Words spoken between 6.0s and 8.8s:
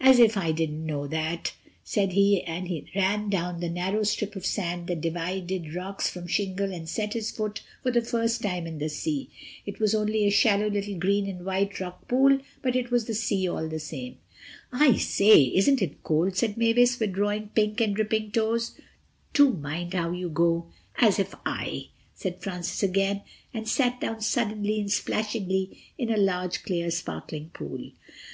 from shingle and set his foot for the first time in